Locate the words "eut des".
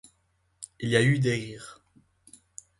0.97-1.33